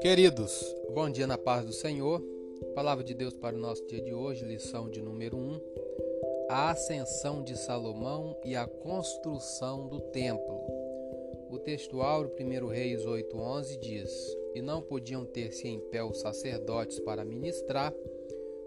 [0.00, 2.22] Queridos, bom dia na paz do Senhor.
[2.74, 5.60] Palavra de Deus para o nosso dia de hoje, lição de número 1.
[6.48, 10.60] A ascensão de Salomão e a construção do templo.
[11.50, 17.00] O texto áureo, 1 Reis 8:11 diz: "E não podiam ter-se em pé os sacerdotes
[17.00, 17.92] para ministrar,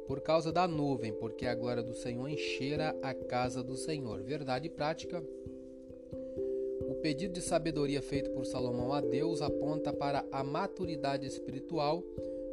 [0.05, 4.67] por causa da nuvem, porque a glória do Senhor enchera a casa do Senhor." Verdade
[4.69, 5.23] prática
[7.01, 12.03] pedido de sabedoria feito por Salomão a Deus aponta para a maturidade espiritual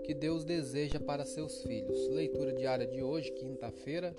[0.05, 2.09] que Deus deseja para seus filhos.
[2.09, 4.17] Leitura diária de hoje, quinta-feira.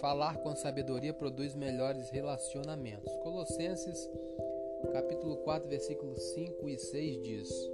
[0.00, 3.12] Falar com sabedoria produz melhores relacionamentos.
[3.16, 4.08] Colossenses,
[4.92, 7.70] capítulo 4, versículos 5 e 6 diz: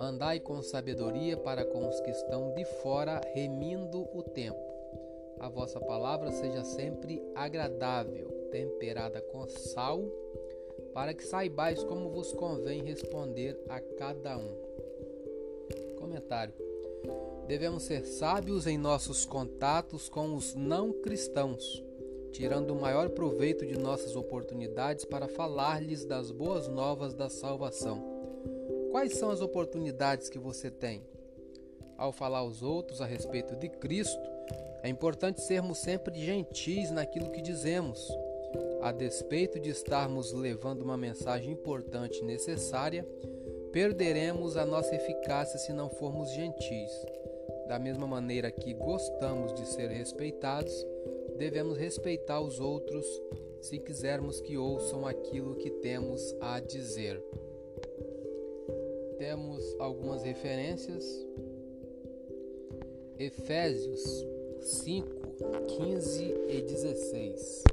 [0.00, 4.69] Andai com sabedoria para com os que estão de fora, remindo o tempo
[5.40, 10.04] a vossa palavra seja sempre agradável, temperada com sal,
[10.92, 14.54] para que saibais como vos convém responder a cada um.
[15.98, 16.54] Comentário:
[17.46, 21.82] Devemos ser sábios em nossos contatos com os não cristãos,
[22.32, 28.20] tirando o maior proveito de nossas oportunidades para falar-lhes das boas novas da salvação.
[28.90, 31.02] Quais são as oportunidades que você tem?
[31.96, 34.39] Ao falar aos outros a respeito de Cristo,
[34.82, 38.08] é importante sermos sempre gentis naquilo que dizemos.
[38.82, 43.06] A despeito de estarmos levando uma mensagem importante e necessária,
[43.72, 46.90] perderemos a nossa eficácia se não formos gentis.
[47.68, 50.74] Da mesma maneira que gostamos de ser respeitados,
[51.36, 53.06] devemos respeitar os outros
[53.60, 57.22] se quisermos que ouçam aquilo que temos a dizer.
[59.18, 61.04] Temos algumas referências.
[63.18, 64.26] Efésios
[64.60, 65.08] 5,
[65.66, 67.64] 15 e 16.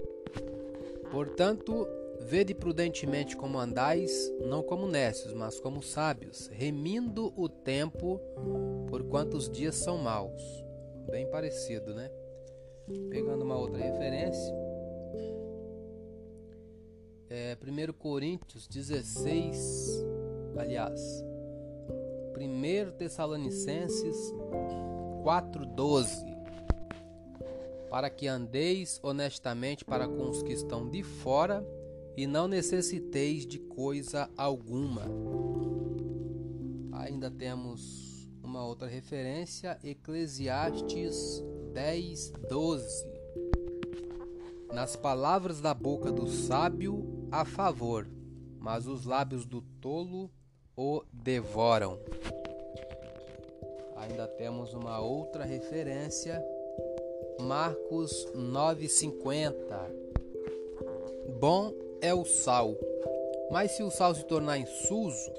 [1.11, 1.87] Portanto,
[2.21, 8.19] vede prudentemente como andais, não como necios, mas como sábios, remindo o tempo,
[8.89, 10.41] por quantos dias são maus.
[11.09, 12.09] Bem parecido, né?
[13.09, 14.53] Pegando uma outra referência.
[17.29, 20.05] É, 1 Coríntios 16,
[20.57, 21.23] aliás,
[22.37, 24.33] 1 Tessalonicenses
[25.23, 26.36] 4,12
[27.89, 31.65] para que andeis honestamente para com os que estão de fora
[32.15, 35.03] e não necessiteis de coisa alguma.
[36.91, 41.43] Ainda temos uma outra referência, Eclesiastes
[41.73, 43.17] 10, 12.
[44.73, 48.07] Nas palavras da boca do sábio a favor,
[48.59, 50.31] mas os lábios do tolo
[50.75, 51.99] o devoram.
[53.95, 56.43] Ainda temos uma outra referência,
[57.39, 59.61] Marcos 9,50
[61.39, 62.75] Bom é o sal,
[63.51, 65.31] mas se o sal se tornar insuso,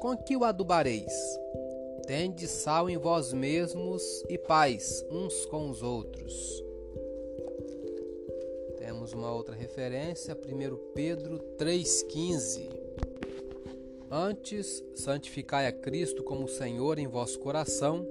[0.00, 1.12] com que o adubareis?
[2.06, 6.62] Tende sal em vós mesmos e paz uns com os outros.
[8.76, 12.68] Temos uma outra referência, 1 Pedro 3,15.
[14.10, 18.06] Antes, santificai a Cristo como Senhor em vosso coração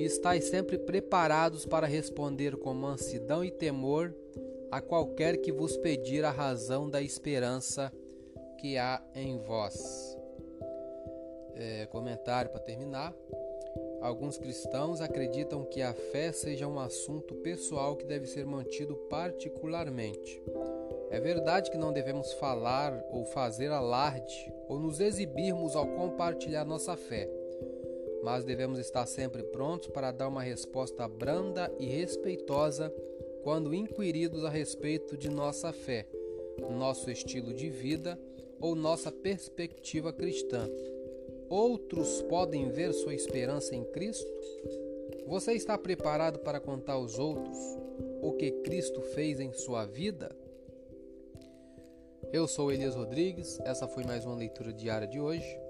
[0.00, 4.14] e estais sempre preparados para responder com mansidão e temor
[4.70, 7.92] a qualquer que vos pedir a razão da esperança
[8.56, 10.16] que há em vós.
[11.54, 13.14] É, comentário para terminar.
[14.00, 20.42] Alguns cristãos acreditam que a fé seja um assunto pessoal que deve ser mantido particularmente.
[21.10, 26.96] É verdade que não devemos falar ou fazer alarde ou nos exibirmos ao compartilhar nossa
[26.96, 27.39] fé
[28.22, 32.92] mas devemos estar sempre prontos para dar uma resposta branda e respeitosa
[33.42, 36.06] quando inquiridos a respeito de nossa fé,
[36.70, 38.18] nosso estilo de vida
[38.60, 40.68] ou nossa perspectiva cristã.
[41.48, 44.30] Outros podem ver sua esperança em Cristo?
[45.26, 47.56] Você está preparado para contar aos outros
[48.22, 50.30] o que Cristo fez em sua vida?
[52.32, 55.69] Eu sou Elias Rodrigues, essa foi mais uma leitura diária de hoje.